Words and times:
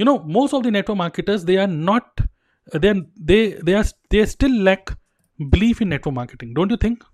you 0.00 0.06
know 0.08 0.18
most 0.36 0.54
of 0.58 0.62
the 0.66 0.70
network 0.76 0.98
marketers 1.04 1.44
they 1.44 1.56
are 1.62 1.70
not 1.90 2.20
they 2.84 2.92
they 3.30 3.40
they 3.68 3.74
are 3.80 3.86
they 4.14 4.26
still 4.34 4.54
lack 4.68 4.92
belief 5.54 5.80
in 5.84 5.90
network 5.94 6.14
marketing 6.20 6.54
don't 6.54 6.70
you 6.70 6.76
think? 6.76 7.04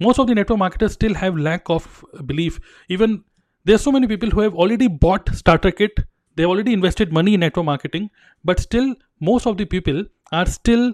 Most 0.00 0.18
of 0.18 0.26
the 0.26 0.34
network 0.34 0.58
marketers 0.58 0.94
still 0.94 1.14
have 1.14 1.36
lack 1.38 1.68
of 1.70 2.04
belief. 2.26 2.58
Even 2.88 3.22
there 3.64 3.76
are 3.76 3.82
so 3.82 3.92
many 3.92 4.08
people 4.08 4.30
who 4.30 4.40
have 4.40 4.54
already 4.54 4.88
bought 4.88 5.28
starter 5.40 5.70
kit 5.70 6.02
they've 6.34 6.48
already 6.54 6.72
invested 6.72 7.12
money 7.12 7.34
in 7.34 7.40
network 7.40 7.66
marketing 7.66 8.10
but 8.50 8.58
still 8.58 8.94
most 9.20 9.46
of 9.46 9.56
the 9.58 9.66
people 9.76 10.02
are 10.32 10.46
still 10.46 10.92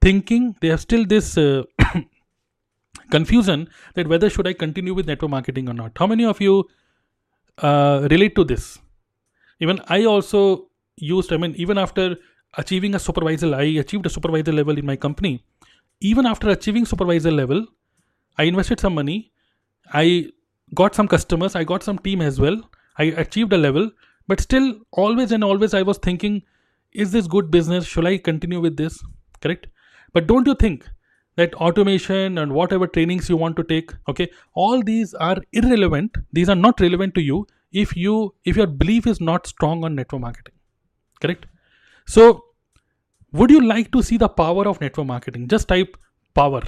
thinking 0.00 0.56
they 0.60 0.68
have 0.68 0.80
still 0.80 1.04
this 1.14 1.36
uh, 1.38 1.62
confusion 3.16 3.68
that 3.94 4.08
whether 4.08 4.30
should 4.30 4.48
i 4.52 4.56
continue 4.64 4.94
with 4.94 5.06
network 5.06 5.30
marketing 5.30 5.68
or 5.68 5.74
not. 5.74 5.92
How 5.96 6.06
many 6.06 6.24
of 6.24 6.40
you 6.40 6.64
uh, 7.58 8.08
relate 8.10 8.34
to 8.36 8.44
this 8.44 8.78
even 9.60 9.80
i 9.88 10.04
also 10.04 10.40
used 10.96 11.32
i 11.32 11.36
mean 11.36 11.54
even 11.56 11.78
after 11.78 12.16
achieving 12.56 12.94
a 12.94 12.98
supervisor 12.98 13.54
i 13.54 13.64
achieved 13.84 14.06
a 14.06 14.10
supervisor 14.10 14.52
level 14.52 14.78
in 14.78 14.86
my 14.86 14.96
company. 14.96 15.44
Even 16.00 16.26
after 16.26 16.48
achieving 16.50 16.84
supervisor 16.86 17.30
level 17.30 17.66
i 18.38 18.44
invested 18.44 18.80
some 18.80 18.94
money. 18.94 19.32
I 19.92 20.30
got 20.74 20.94
some 20.94 21.08
customers. 21.08 21.56
I 21.56 21.64
got 21.64 21.82
some 21.82 21.98
team 21.98 22.20
as 22.20 22.38
well. 22.40 22.60
I 22.98 23.04
achieved 23.04 23.52
a 23.52 23.58
level. 23.58 23.90
But 24.26 24.40
still 24.40 24.74
always 24.92 25.32
and 25.32 25.42
always 25.42 25.74
i 25.74 25.82
was 25.82 25.98
thinking 25.98 26.42
is 26.92 27.12
this 27.12 27.26
good 27.26 27.50
business? 27.50 27.86
Should 27.86 28.06
i 28.06 28.16
continue 28.18 28.60
with 28.60 28.76
this? 28.76 29.02
Correct? 29.42 29.66
But 30.12 30.26
don't 30.26 30.46
you 30.46 30.54
think 30.54 30.88
that 31.36 31.54
automation 31.54 32.38
and 32.38 32.52
whatever 32.52 32.86
trainings 32.86 33.28
you 33.28 33.36
want 33.36 33.56
to 33.56 33.62
take 33.62 33.92
okay 34.08 34.28
all 34.54 34.82
these 34.82 35.14
are 35.14 35.36
irrelevant. 35.52 36.16
These 36.32 36.48
are 36.48 36.60
not 36.66 36.80
relevant 36.80 37.14
to 37.16 37.22
you 37.22 37.46
if 37.72 37.96
you 37.96 38.34
if 38.44 38.56
your 38.56 38.66
belief 38.66 39.06
is 39.06 39.20
not 39.20 39.46
strong 39.46 39.84
on 39.84 39.94
network 39.94 40.22
marketing 40.22 40.54
correct? 41.20 41.46
So 42.06 42.44
would 43.32 43.50
you 43.50 43.60
like 43.60 43.90
to 43.92 44.02
see 44.02 44.16
the 44.16 44.28
power 44.28 44.66
of 44.66 44.80
network 44.80 45.06
marketing? 45.06 45.48
Just 45.48 45.68
type 45.68 45.96
power 46.34 46.62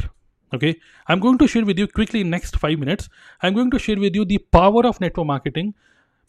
okay? 0.52 0.76
I'm 1.06 1.20
going 1.20 1.38
to 1.38 1.46
share 1.46 1.64
with 1.64 1.78
you 1.78 1.86
quickly 1.86 2.24
next 2.24 2.56
5 2.56 2.78
minutes. 2.78 3.08
I'm 3.42 3.54
going 3.54 3.70
to 3.70 3.78
share 3.78 3.98
with 3.98 4.14
you 4.14 4.24
the 4.24 4.38
power 4.38 4.86
of 4.86 5.00
network 5.00 5.26
marketing 5.26 5.74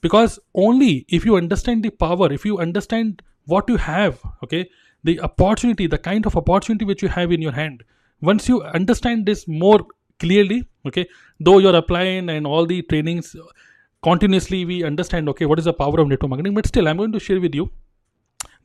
because 0.02 0.40
only 0.56 1.06
if 1.08 1.26
you 1.26 1.36
understand 1.38 1.84
the 1.84 1.90
power 1.90 2.32
if 2.34 2.44
you 2.44 2.58
understand 2.60 3.22
what 3.46 3.70
you 3.70 3.78
have 3.78 4.20
okay 4.44 4.68
the 5.04 5.20
opportunity 5.22 5.88
the 5.88 5.98
kind 5.98 6.26
of 6.26 6.36
opportunity 6.36 6.86
which 6.86 7.02
you 7.02 7.10
have 7.10 7.32
in 7.32 7.42
your 7.42 7.52
hand 7.52 7.84
once 8.22 8.48
you 8.50 8.62
understand 8.64 9.26
this 9.26 9.48
more 9.48 9.80
clearly 10.20 10.68
okay 10.86 11.08
though 11.40 11.58
you're 11.60 11.76
applying 11.76 12.30
and 12.30 12.46
all 12.46 12.66
the 12.66 12.82
trainings 12.84 13.36
continuously 14.04 14.66
we 14.66 14.84
understand 14.84 15.30
okay 15.30 15.46
what 15.46 15.60
is 15.60 15.66
the 15.66 15.74
power 15.74 16.00
of 16.00 16.08
network 16.08 16.30
marketing? 16.30 16.54
But 16.54 16.68
still 16.68 16.88
i'm 16.88 16.98
going 16.98 17.12
to 17.12 17.20
share 17.20 17.40
with 17.40 17.56
you 17.56 17.70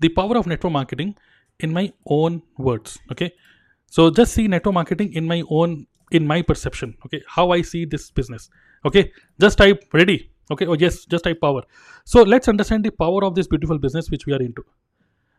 the 0.00 0.08
power 0.08 0.36
of 0.36 0.46
network 0.46 0.72
marketing 0.72 1.16
in 1.60 1.72
my 1.72 1.92
own 2.06 2.42
words 2.58 2.98
okay? 3.12 3.32
So 3.88 4.10
just 4.10 4.34
see 4.34 4.48
network 4.48 4.74
marketing 4.74 5.12
in 5.14 5.26
my 5.26 5.42
own 5.48 5.86
in 6.10 6.26
my 6.26 6.42
perception 6.42 6.96
okay? 7.06 7.22
How 7.26 7.50
i 7.50 7.62
see 7.62 7.84
this 7.84 8.10
business 8.10 8.48
okay? 8.84 9.12
Just 9.40 9.58
type 9.58 9.84
ready 9.92 10.30
okay? 10.50 10.66
Oh 10.66 10.74
yes 10.74 11.04
just 11.04 11.24
type 11.24 11.40
power. 11.40 11.62
So 12.04 12.22
let's 12.22 12.48
understand 12.48 12.84
the 12.84 12.90
power 12.90 13.24
of 13.24 13.34
this 13.34 13.46
beautiful 13.46 13.78
business 13.78 14.10
which 14.10 14.26
we 14.26 14.32
are 14.32 14.40
into. 14.40 14.64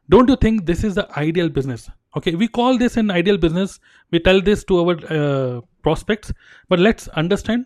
Don't 0.09 0.29
you 0.29 0.35
think 0.35 0.65
this 0.65 0.83
is 0.83 0.95
the 0.95 1.07
ideal 1.19 1.49
business? 1.49 1.89
Okay 2.15 2.35
we 2.35 2.47
call 2.47 2.77
this 2.77 2.97
an 2.97 3.11
ideal 3.11 3.37
business. 3.37 3.79
We 4.11 4.19
tell 4.19 4.41
this 4.41 4.63
to 4.65 4.79
our 4.79 4.97
uh, 5.09 5.61
prospects. 5.81 6.33
But 6.69 6.79
let's 6.79 7.07
understand 7.09 7.65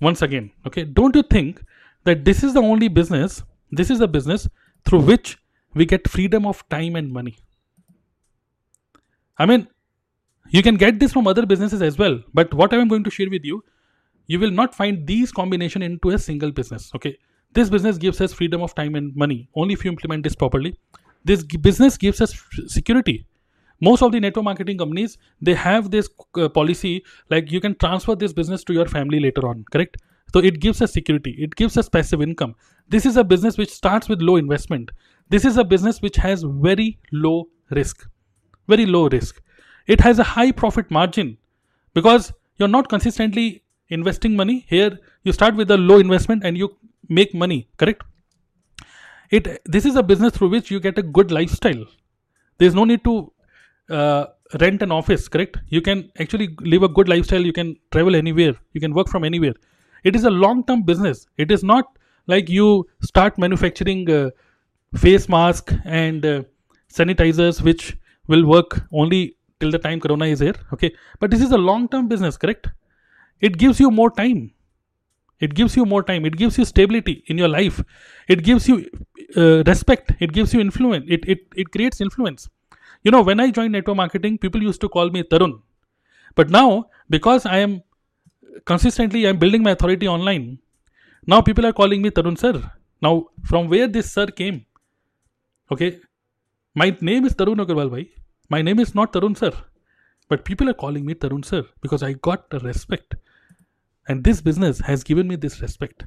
once 0.00 0.22
again 0.22 0.50
okay 0.66 0.84
don't 0.84 1.14
you 1.14 1.22
think 1.22 1.62
that 2.04 2.24
this 2.24 2.42
is 2.42 2.54
the 2.54 2.60
only 2.60 2.88
business 2.88 3.42
this 3.70 3.90
is 3.90 3.98
the 3.98 4.08
business 4.08 4.48
through 4.84 5.00
which 5.00 5.38
we 5.74 5.84
get 5.84 6.06
freedom 6.06 6.46
of 6.46 6.66
time 6.68 6.94
and 6.94 7.12
money? 7.12 7.36
I 9.38 9.46
mean 9.46 9.66
you 10.50 10.62
can 10.62 10.76
get 10.76 11.00
this 11.00 11.12
from 11.12 11.26
other 11.26 11.44
businesses 11.46 11.82
as 11.82 11.98
well 11.98 12.20
but 12.32 12.52
what 12.54 12.72
i'm 12.72 12.86
going 12.86 13.02
to 13.02 13.10
share 13.10 13.30
with 13.30 13.44
you 13.44 13.64
you 14.26 14.38
will 14.38 14.50
not 14.50 14.74
find 14.74 15.06
these 15.06 15.32
combination 15.32 15.82
into 15.82 16.10
a 16.10 16.18
single 16.18 16.50
business 16.50 16.90
okay? 16.94 17.16
This 17.52 17.70
business 17.70 17.98
gives 17.98 18.20
us 18.20 18.32
freedom 18.32 18.62
of 18.62 18.74
time 18.74 18.96
and 18.96 19.14
money 19.14 19.48
only 19.54 19.74
if 19.74 19.84
you 19.84 19.90
implement 19.90 20.24
this 20.24 20.34
properly. 20.34 20.76
This 21.24 21.44
business 21.44 21.96
gives 21.96 22.20
us 22.20 22.34
security 22.66 23.26
most 23.88 24.02
of 24.06 24.12
the 24.12 24.20
network 24.24 24.44
marketing 24.48 24.78
companies 24.82 25.16
they 25.48 25.54
have 25.54 25.90
this 25.94 26.08
uh, 26.42 26.48
policy 26.48 26.92
like 27.34 27.50
you 27.56 27.60
can 27.60 27.76
transfer 27.84 28.14
this 28.24 28.32
business 28.40 28.64
to 28.64 28.72
your 28.80 28.86
family 28.96 29.20
later 29.28 29.46
on 29.48 29.64
correct? 29.72 29.96
So 30.34 30.40
it 30.40 30.58
gives 30.60 30.82
us 30.82 30.92
security. 30.92 31.30
It 31.38 31.54
gives 31.54 31.76
us 31.76 31.88
passive 31.88 32.20
income. 32.20 32.56
This 32.88 33.06
is 33.06 33.16
a 33.16 33.22
business 33.22 33.56
which 33.56 33.70
starts 33.70 34.08
with 34.08 34.20
low 34.20 34.34
investment. 34.34 34.90
This 35.28 35.44
is 35.44 35.58
a 35.58 35.64
business 35.64 36.02
which 36.02 36.16
has 36.16 36.42
very 36.42 36.98
low 37.12 37.48
risk. 37.70 38.08
Very 38.66 38.84
low 38.84 39.08
risk. 39.08 39.40
It 39.86 40.00
has 40.00 40.18
a 40.18 40.24
high 40.24 40.50
profit 40.50 40.90
margin 40.90 41.36
because 41.92 42.32
you're 42.56 42.68
not 42.68 42.88
consistently 42.88 43.62
investing 43.90 44.34
money. 44.34 44.64
Here 44.68 44.98
you 45.22 45.32
start 45.32 45.54
with 45.54 45.70
a 45.70 45.76
low 45.76 45.98
investment 45.98 46.42
and 46.44 46.58
you 46.58 46.76
make 47.08 47.32
money 47.34 47.68
correct? 47.76 48.02
It 49.30 49.62
this 49.64 49.86
is 49.86 49.94
a 49.94 50.02
business 50.02 50.36
through 50.36 50.48
which 50.48 50.70
you 50.70 50.80
get 50.80 50.98
a 50.98 51.02
good 51.02 51.30
lifestyle. 51.30 51.84
There's 52.58 52.74
no 52.74 52.84
need 52.84 53.04
to 53.04 53.32
uh, 53.90 54.26
rent 54.60 54.82
an 54.82 54.92
office 54.92 55.28
correct? 55.28 55.58
You 55.68 55.80
can 55.80 56.10
actually 56.18 56.56
live 56.60 56.82
a 56.82 56.88
good 56.88 57.08
lifestyle. 57.08 57.40
You 57.40 57.52
can 57.52 57.76
travel 57.90 58.14
anywhere. 58.14 58.54
You 58.72 58.80
can 58.80 58.94
work 58.94 59.08
from 59.08 59.24
anywhere. 59.24 59.54
It 60.04 60.14
is 60.16 60.24
a 60.24 60.30
long 60.30 60.64
term 60.64 60.82
business. 60.82 61.26
It 61.36 61.50
is 61.50 61.64
not 61.64 61.98
like 62.26 62.48
you 62.48 62.86
start 63.02 63.38
manufacturing 63.38 64.10
uh, 64.10 64.30
face 64.96 65.28
mask 65.28 65.72
and 65.84 66.24
uh, 66.24 66.42
sanitizers 66.92 67.62
which 67.62 67.96
will 68.26 68.46
work 68.46 68.82
only 68.92 69.36
till 69.60 69.70
the 69.70 69.78
time 69.78 70.00
corona 70.00 70.26
is 70.26 70.40
here 70.40 70.54
okay? 70.72 70.94
But 71.20 71.30
this 71.30 71.42
is 71.42 71.52
a 71.52 71.58
long 71.58 71.88
term 71.88 72.08
business 72.08 72.36
correct? 72.36 72.68
It 73.40 73.58
gives 73.58 73.80
you 73.80 73.90
more 73.90 74.10
time. 74.10 74.52
It 75.40 75.54
gives 75.54 75.76
you 75.76 75.84
more 75.84 76.02
time. 76.02 76.24
It 76.24 76.36
gives 76.36 76.56
you 76.56 76.64
stability 76.64 77.24
in 77.26 77.36
your 77.36 77.48
life. 77.48 77.82
It 78.28 78.44
gives 78.44 78.68
you 78.68 78.88
uh, 79.36 79.62
respect. 79.64 80.12
It 80.20 80.32
gives 80.32 80.54
you 80.54 80.60
influence. 80.60 81.04
It, 81.08 81.28
it 81.28 81.40
it 81.56 81.70
creates 81.72 82.00
influence 82.00 82.48
you 83.04 83.10
know 83.10 83.22
when 83.22 83.40
i 83.40 83.50
joined 83.50 83.72
network 83.72 83.96
marketing 83.96 84.36
people 84.38 84.62
used 84.62 84.80
to 84.80 84.88
call 84.88 85.10
me 85.10 85.22
tarun. 85.22 85.60
But 86.34 86.50
now 86.50 86.86
because 87.08 87.46
i 87.46 87.58
am 87.58 87.82
consistently 88.64 89.26
i'm 89.28 89.38
building 89.38 89.62
my 89.62 89.72
authority 89.72 90.08
online 90.08 90.58
now 91.26 91.40
people 91.40 91.64
are 91.66 91.72
calling 91.72 92.02
me 92.02 92.10
tarun 92.10 92.38
sir. 92.38 92.70
Now 93.00 93.28
from 93.44 93.68
where 93.68 93.86
this 93.88 94.12
sir 94.12 94.26
came 94.26 94.66
okay? 95.70 96.00
My 96.74 96.96
name 97.00 97.24
is 97.24 97.34
tarun 97.34 97.64
agarwal 97.64 97.90
bhai. 97.90 98.10
My 98.50 98.60
name 98.60 98.78
is 98.78 98.94
not 98.94 99.12
tarun 99.12 99.36
sir. 99.36 99.52
But 100.28 100.44
people 100.44 100.68
are 100.68 100.74
calling 100.74 101.06
me 101.06 101.14
tarun 101.14 101.44
sir 101.44 101.62
because 101.80 102.02
i 102.02 102.12
got 102.12 102.50
the 102.50 102.60
respect. 102.60 103.14
And 104.08 104.22
this 104.22 104.40
business 104.42 104.80
has 104.80 105.02
given 105.02 105.26
me 105.26 105.36
this 105.36 105.60
respect. 105.62 106.04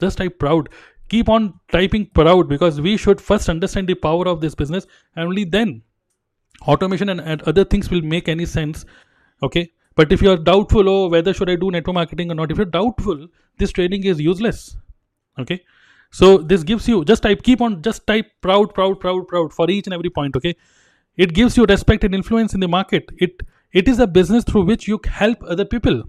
Just 0.00 0.18
type 0.18 0.38
proud. 0.38 0.68
Keep 1.08 1.28
on 1.28 1.52
typing 1.72 2.06
proud 2.06 2.48
because 2.48 2.80
we 2.80 2.96
should 2.96 3.20
first 3.20 3.48
understand 3.48 3.88
the 3.88 3.94
power 3.94 4.28
of 4.28 4.40
this 4.40 4.54
business. 4.54 4.86
And 5.16 5.26
only 5.26 5.44
then 5.44 5.82
automation 6.66 7.08
and, 7.08 7.20
and 7.20 7.42
other 7.42 7.64
things 7.64 7.90
will 7.90 8.02
make 8.02 8.28
any 8.28 8.46
sense 8.46 8.84
okay? 9.42 9.70
But 9.96 10.12
if 10.12 10.22
you 10.22 10.30
are 10.30 10.36
doubtful 10.36 10.88
oh 10.88 11.08
whether 11.08 11.34
should 11.34 11.50
i 11.50 11.56
do 11.56 11.70
network 11.70 11.94
marketing 11.94 12.30
or 12.30 12.34
not 12.34 12.50
if 12.50 12.56
you're 12.56 12.66
doubtful 12.66 13.26
this 13.58 13.72
training 13.72 14.04
is 14.04 14.20
useless 14.20 14.76
okay? 15.38 15.60
So 16.10 16.38
this 16.38 16.62
gives 16.62 16.88
you 16.88 17.04
just 17.04 17.22
type 17.22 17.42
keep 17.42 17.60
on 17.60 17.82
just 17.82 18.06
type 18.06 18.30
proud 18.40 18.74
proud 18.74 19.00
proud 19.00 19.28
proud 19.28 19.52
for 19.52 19.70
each 19.70 19.86
and 19.86 19.94
every 19.94 20.10
point 20.10 20.36
okay? 20.36 20.54
It 21.16 21.34
gives 21.34 21.56
you 21.56 21.64
respect 21.64 22.04
and 22.04 22.14
influence 22.14 22.54
in 22.54 22.60
the 22.60 22.68
market. 22.68 23.10
It 23.18 23.42
it 23.72 23.88
is 23.88 23.98
a 23.98 24.06
business 24.06 24.44
through 24.44 24.64
which 24.64 24.88
you 24.88 25.00
help 25.06 25.38
other 25.42 25.64
people 25.64 26.02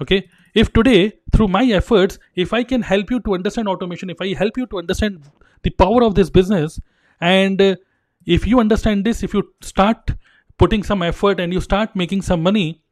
okay? 0.00 0.28
If 0.54 0.72
today 0.72 1.12
through 1.32 1.48
my 1.48 1.64
efforts 1.78 2.18
if 2.34 2.52
i 2.52 2.62
can 2.70 2.82
help 2.82 3.10
you 3.10 3.20
to 3.20 3.34
understand 3.34 3.68
automation 3.68 4.10
if 4.10 4.20
i 4.20 4.32
help 4.34 4.56
you 4.56 4.66
to 4.66 4.78
understand 4.78 5.28
the 5.62 5.70
power 5.82 6.02
of 6.02 6.14
this 6.14 6.30
business 6.30 6.80
and 7.20 7.60
uh, 7.62 7.76
if 8.26 8.46
you 8.46 8.60
understand 8.60 9.04
this 9.04 9.22
if 9.22 9.34
you 9.34 9.42
start 9.60 10.10
putting 10.58 10.82
some 10.82 11.02
effort 11.02 11.40
and 11.40 11.52
you 11.52 11.60
start 11.60 11.94
making 11.94 12.22
some 12.22 12.42
money 12.42 12.82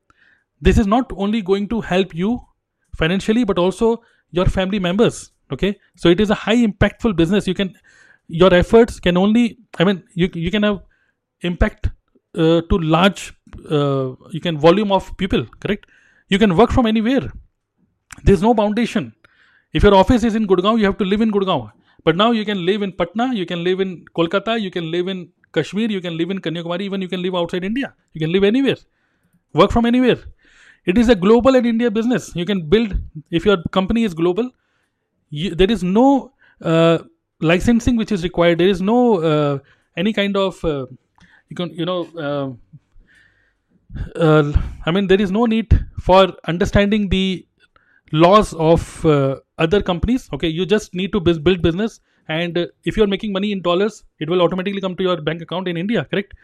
this 0.60 0.78
is 0.78 0.86
not 0.86 1.10
only 1.16 1.42
going 1.42 1.68
to 1.68 1.80
help 1.80 2.14
you 2.14 2.40
financially 2.96 3.44
but 3.44 3.58
also 3.58 4.02
your 4.30 4.46
family 4.46 4.78
members 4.78 5.32
okay? 5.52 5.78
So 5.96 6.08
it 6.08 6.20
is 6.20 6.30
a 6.30 6.34
high 6.34 6.56
impactful 6.56 7.16
business. 7.16 7.46
You 7.46 7.54
can 7.54 7.74
your 8.28 8.52
efforts 8.52 8.98
can 8.98 9.16
only 9.16 9.56
i 9.78 9.84
mean 9.84 10.02
you, 10.14 10.28
you 10.34 10.50
can 10.50 10.64
have 10.64 10.80
impact 11.42 11.90
uh, 12.34 12.60
to 12.62 12.78
large 12.78 13.32
uh, 13.70 14.14
you 14.30 14.40
can 14.40 14.58
volume 14.58 14.90
of 14.90 15.16
people 15.16 15.46
correct? 15.60 15.86
You 16.28 16.40
can 16.40 16.56
work 16.56 16.72
from 16.72 16.86
anywhere. 16.86 17.32
There's 18.24 18.42
no 18.42 18.52
foundation. 18.52 19.14
If 19.72 19.84
your 19.84 19.94
office 19.94 20.24
is 20.24 20.34
in 20.34 20.46
gurgaon 20.46 20.78
you 20.78 20.86
have 20.86 20.98
to 20.98 21.04
live 21.04 21.20
in 21.20 21.30
gurgaon 21.30 21.70
but 22.06 22.16
now 22.22 22.30
you 22.38 22.44
can 22.50 22.60
live 22.68 22.82
in 22.86 22.92
patna 23.00 23.26
you 23.40 23.46
can 23.52 23.64
live 23.68 23.80
in 23.84 23.92
kolkata 24.18 24.54
you 24.64 24.70
can 24.76 24.90
live 24.94 25.08
in 25.14 25.22
kashmir 25.58 25.90
you 25.96 26.02
can 26.06 26.16
live 26.20 26.32
in 26.34 26.40
kanyakumari 26.46 26.86
even 26.90 27.06
you 27.06 27.10
can 27.14 27.22
live 27.26 27.36
outside 27.40 27.64
india. 27.70 27.88
You 28.12 28.20
can 28.24 28.32
live 28.36 28.44
anywhere. 28.44 28.80
Work 29.60 29.72
from 29.76 29.86
anywhere. 29.90 30.18
It 30.92 30.98
is 31.02 31.08
a 31.14 31.16
global 31.24 31.56
and 31.58 31.66
india 31.72 31.90
business. 31.98 32.30
You 32.40 32.46
can 32.50 32.62
build 32.74 32.94
if 33.30 33.46
your 33.50 33.58
company 33.78 34.04
is 34.08 34.14
global 34.22 34.50
you, 35.30 35.54
there 35.54 35.70
is 35.76 35.82
no 35.82 36.32
uh, 36.62 36.98
licensing 37.40 37.96
which 37.96 38.12
is 38.12 38.22
required. 38.22 38.58
There 38.58 38.68
is 38.68 38.82
no 38.82 38.98
uh, 39.30 39.58
any 39.96 40.12
kind 40.12 40.36
of 40.36 40.64
uh, 40.64 40.86
you 41.48 41.56
can 41.56 41.70
you 41.80 41.86
know 41.90 42.00
uh, 42.28 42.48
uh, 44.26 44.52
i 44.84 44.90
mean 44.90 45.06
there 45.06 45.20
is 45.20 45.30
no 45.30 45.46
need 45.46 45.78
for 46.00 46.32
understanding 46.52 47.08
the 47.08 47.46
laws 48.12 48.52
of 48.54 49.04
uh, 49.06 49.36
other 49.58 49.82
companies 49.82 50.28
okay 50.32 50.48
you 50.48 50.66
just 50.66 50.94
need 50.94 51.12
to 51.12 51.20
build 51.20 51.62
business 51.62 52.00
and 52.28 52.58
uh, 52.58 52.66
if 52.84 52.96
you're 52.96 53.06
making 53.06 53.32
money 53.32 53.52
in 53.52 53.62
dollars 53.62 54.04
it 54.18 54.28
will 54.28 54.42
automatically 54.42 54.80
come 54.80 54.96
to 54.96 55.02
your 55.02 55.20
bank 55.20 55.42
account 55.42 55.68
in 55.68 55.76
india 55.76 56.04
correct? 56.04 56.34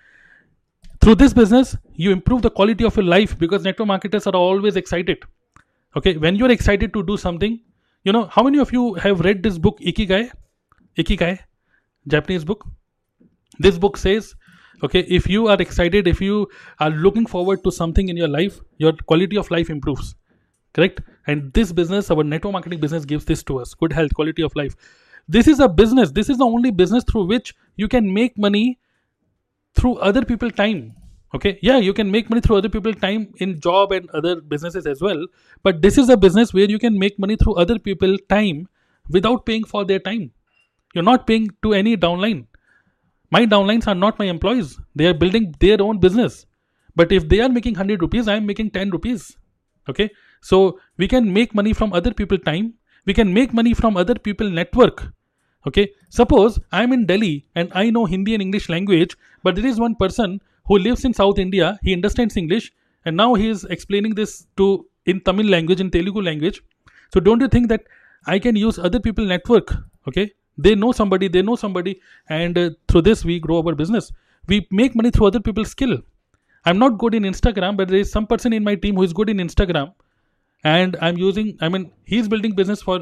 Through 1.00 1.16
this 1.16 1.32
business 1.32 1.76
you 1.94 2.12
improve 2.12 2.42
the 2.42 2.50
quality 2.50 2.84
of 2.84 2.96
your 2.96 3.04
life 3.04 3.36
because 3.38 3.64
network 3.64 3.88
marketers 3.88 4.26
are 4.26 4.36
always 4.36 4.76
excited 4.76 5.24
okay? 5.96 6.16
When 6.16 6.36
you're 6.36 6.52
excited 6.52 6.92
to 6.92 7.02
do 7.02 7.16
something 7.16 7.60
you 8.04 8.12
know 8.12 8.26
how 8.26 8.42
many 8.42 8.58
of 8.58 8.72
you 8.72 8.94
have 8.94 9.20
read 9.20 9.42
this 9.42 9.58
book 9.58 9.80
ikigai? 9.80 10.30
Ikigai? 10.96 11.38
Japanese 12.06 12.44
book? 12.44 12.64
This 13.58 13.78
book 13.78 13.96
says 13.96 14.34
okay 14.84 15.00
if 15.00 15.28
you 15.28 15.48
are 15.48 15.60
excited 15.60 16.06
if 16.06 16.20
you 16.20 16.48
are 16.78 16.90
looking 16.90 17.26
forward 17.26 17.62
to 17.64 17.70
something 17.70 18.08
in 18.08 18.16
your 18.16 18.28
life 18.28 18.60
your 18.78 18.92
quality 19.06 19.36
of 19.36 19.50
life 19.50 19.70
improves 19.70 20.14
correct? 20.72 21.00
And 21.26 21.52
this 21.52 21.72
business 21.72 22.10
our 22.10 22.24
network 22.24 22.52
marketing 22.52 22.80
business 22.80 23.04
gives 23.04 23.24
this 23.24 23.42
to 23.44 23.58
us. 23.60 23.74
Good 23.74 23.92
health 23.92 24.14
quality 24.14 24.42
of 24.42 24.54
life. 24.56 24.74
This 25.28 25.46
is 25.46 25.60
a 25.60 25.68
business. 25.68 26.10
This 26.10 26.28
is 26.28 26.38
the 26.38 26.44
only 26.44 26.70
business 26.70 27.04
through 27.04 27.26
which 27.26 27.54
you 27.76 27.88
can 27.88 28.12
make 28.12 28.36
money 28.36 28.78
through 29.74 29.96
other 29.96 30.24
people 30.24 30.50
time. 30.50 30.94
Okay? 31.34 31.58
Yeah 31.62 31.78
you 31.78 31.92
can 31.92 32.10
make 32.10 32.28
money 32.28 32.40
through 32.40 32.56
other 32.56 32.68
people 32.68 32.92
time 32.92 33.32
in 33.38 33.60
job 33.60 33.92
and 33.92 34.10
other 34.10 34.40
businesses 34.40 34.86
as 34.86 35.00
well. 35.00 35.26
But 35.62 35.82
this 35.82 35.98
is 35.98 36.08
a 36.08 36.16
business 36.16 36.52
where 36.52 36.70
you 36.70 36.78
can 36.78 36.98
make 36.98 37.18
money 37.18 37.36
through 37.36 37.54
other 37.54 37.78
people 37.78 38.16
time 38.28 38.68
without 39.08 39.46
paying 39.46 39.64
for 39.64 39.84
their 39.84 39.98
time. 39.98 40.32
You're 40.94 41.04
not 41.04 41.26
paying 41.26 41.48
to 41.62 41.72
any 41.72 41.96
downline. 41.96 42.46
My 43.30 43.46
downlines 43.46 43.86
are 43.86 43.94
not 43.94 44.18
my 44.18 44.26
employees. 44.26 44.78
They 44.94 45.06
are 45.06 45.14
building 45.14 45.54
their 45.58 45.80
own 45.80 45.98
business. 45.98 46.44
But 46.94 47.12
if 47.12 47.28
they 47.28 47.40
are 47.40 47.48
making 47.48 47.74
100 47.74 48.02
rupees 48.02 48.28
i 48.28 48.34
am 48.34 48.44
making 48.44 48.70
10 48.70 48.90
rupees. 48.90 49.36
Okay 49.88 50.10
so 50.42 50.78
we 50.98 51.08
can 51.08 51.32
make 51.32 51.54
money 51.54 51.72
from 51.72 51.92
other 51.92 52.12
people 52.12 52.36
time. 52.36 52.74
We 53.06 53.14
can 53.14 53.32
make 53.32 53.52
money 53.54 53.74
from 53.74 53.96
other 53.96 54.14
people 54.14 54.50
network. 54.50 55.12
Okay? 55.66 55.88
Suppose 56.10 56.58
i 56.72 56.82
am 56.82 56.92
in 56.96 57.06
delhi 57.06 57.34
and 57.54 57.70
i 57.82 57.84
know 57.96 58.04
hindi 58.12 58.34
and 58.36 58.42
english 58.46 58.68
language 58.74 59.12
but 59.44 59.54
there 59.56 59.68
is 59.72 59.78
one 59.86 59.94
person 60.02 60.40
who 60.68 60.78
lives 60.86 61.04
in 61.04 61.14
south 61.14 61.38
india. 61.38 61.78
He 61.82 61.94
understands 61.98 62.36
english 62.36 62.72
and 63.04 63.16
now 63.16 63.34
he 63.34 63.48
is 63.54 63.64
explaining 63.76 64.14
this 64.20 64.46
to 64.56 64.66
in 65.06 65.20
tamil 65.28 65.48
language 65.56 65.80
in 65.80 65.90
telugu 65.96 66.20
language. 66.30 66.60
So 67.14 67.20
don't 67.20 67.40
you 67.46 67.50
think 67.56 67.68
that 67.74 67.84
i 68.34 68.38
can 68.44 68.56
use 68.66 68.78
other 68.78 69.00
people 69.06 69.24
network? 69.34 69.74
Okay? 70.08 70.26
They 70.58 70.74
know 70.74 70.92
somebody 71.00 71.28
they 71.28 71.42
know 71.48 71.56
somebody 71.64 71.94
and 72.28 72.58
uh, 72.58 72.70
through 72.88 73.04
this 73.10 73.24
we 73.24 73.38
grow 73.46 73.58
our 73.62 73.76
business. 73.82 74.12
We 74.50 74.66
make 74.82 74.94
money 75.00 75.10
through 75.14 75.28
other 75.32 75.40
people's 75.48 75.70
skill. 75.76 75.98
I'm 76.66 76.78
not 76.84 76.98
good 77.02 77.14
in 77.18 77.24
instagram 77.34 77.76
but 77.76 77.88
there 77.92 78.02
is 78.04 78.10
some 78.16 78.26
person 78.32 78.52
in 78.56 78.64
my 78.70 78.74
team 78.82 78.96
who 78.96 79.04
is 79.08 79.12
good 79.20 79.30
in 79.34 79.38
instagram 79.48 79.88
and 80.64 80.96
i'm 81.00 81.18
using 81.18 81.56
i 81.60 81.68
mean 81.68 81.90
he's 82.04 82.28
building 82.28 82.54
business 82.54 82.82
for 82.82 83.00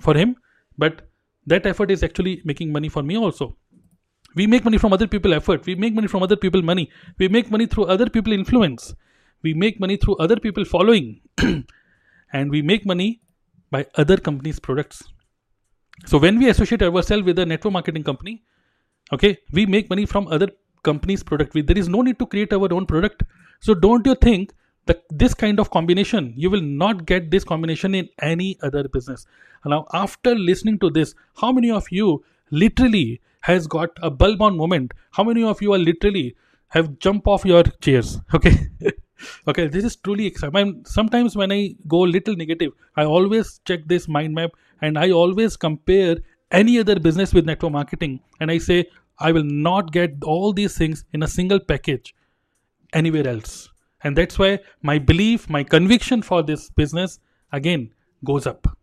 for 0.00 0.14
him 0.14 0.36
but 0.78 1.08
that 1.48 1.66
effort 1.66 1.90
is 1.90 2.02
actually 2.02 2.40
making 2.44 2.70
money 2.72 2.88
for 2.88 3.02
me 3.02 3.16
also. 3.16 3.56
We 4.36 4.46
make 4.46 4.64
money 4.64 4.78
from 4.78 4.92
other 4.92 5.06
people 5.06 5.34
effort. 5.34 5.64
We 5.66 5.74
make 5.74 5.94
money 5.94 6.06
from 6.06 6.22
other 6.22 6.36
people 6.36 6.62
money. 6.62 6.90
We 7.18 7.28
make 7.28 7.50
money 7.50 7.66
through 7.66 7.86
other 7.86 8.08
people 8.08 8.32
influence. 8.32 8.94
We 9.42 9.54
make 9.54 9.80
money 9.80 9.96
through 9.96 10.16
other 10.16 10.36
people 10.36 10.64
following. 10.64 11.20
And 12.32 12.50
we 12.50 12.60
make 12.60 12.84
money 12.84 13.22
by 13.70 13.86
other 13.96 14.18
companies 14.18 14.60
products. 14.60 15.02
So 16.04 16.18
when 16.18 16.38
we 16.38 16.50
associate 16.50 16.82
ourselves 16.82 17.24
with 17.24 17.38
a 17.38 17.46
network 17.46 17.72
marketing 17.72 18.04
company 18.04 18.42
okay 19.10 19.38
we 19.52 19.64
make 19.64 19.88
money 19.88 20.04
from 20.04 20.28
other 20.28 20.48
companies 20.82 21.22
product. 21.22 21.54
We, 21.54 21.62
there 21.62 21.78
is 21.78 21.88
no 21.88 22.02
need 22.02 22.18
to 22.18 22.26
create 22.26 22.52
our 22.52 22.72
own 22.72 22.84
product. 22.86 23.22
So 23.60 23.74
don't 23.74 24.06
you 24.06 24.14
think 24.14 24.52
that 24.88 25.04
this 25.10 25.34
kind 25.34 25.60
of 25.60 25.70
combination 25.70 26.32
you 26.36 26.50
will 26.50 26.66
not 26.82 27.06
get 27.06 27.30
this 27.30 27.44
combination 27.44 27.94
in 27.94 28.08
any 28.20 28.58
other 28.62 28.88
business. 28.88 29.26
Now 29.64 29.86
after 29.92 30.34
listening 30.34 30.78
to 30.80 30.90
this 30.90 31.14
how 31.40 31.52
many 31.52 31.70
of 31.70 31.90
you 31.90 32.24
literally 32.50 33.20
has 33.40 33.66
got 33.66 33.90
a 34.02 34.10
bulb 34.10 34.42
on 34.42 34.56
moment? 34.56 34.94
How 35.12 35.24
many 35.24 35.44
of 35.44 35.62
you 35.62 35.72
are 35.74 35.78
literally 35.78 36.36
have 36.68 36.98
jump 36.98 37.28
off 37.28 37.44
your 37.44 37.62
chairs? 37.80 38.18
Okay. 38.34 38.56
Okay 39.48 39.66
this 39.66 39.84
is 39.84 39.96
truly 39.96 40.26
exciting 40.26 40.82
sometimes 40.86 41.36
when 41.36 41.50
i 41.50 41.74
go 41.88 42.00
little 42.16 42.36
negative 42.36 42.72
i 42.96 43.04
always 43.04 43.60
check 43.64 43.80
this 43.92 44.06
mind 44.16 44.34
map 44.34 44.50
and 44.80 44.98
i 44.98 45.10
always 45.10 45.56
compare 45.56 46.16
any 46.52 46.78
other 46.78 46.98
business 47.00 47.34
with 47.34 47.44
network 47.44 47.72
marketing 47.72 48.20
and 48.40 48.50
i 48.50 48.58
say 48.58 48.84
i 49.18 49.32
will 49.32 49.48
not 49.70 49.90
get 49.90 50.22
all 50.22 50.52
these 50.52 50.78
things 50.78 51.04
in 51.12 51.24
a 51.24 51.28
single 51.28 51.58
package 51.58 52.14
anywhere 52.92 53.26
else 53.26 53.68
and 54.02 54.16
that's 54.16 54.38
why 54.38 54.58
my 54.82 54.98
belief 54.98 55.48
my 55.48 55.62
conviction 55.64 56.22
for 56.22 56.42
this 56.42 56.70
business 56.70 57.18
again 57.52 57.90
goes 58.24 58.46
up 58.46 58.77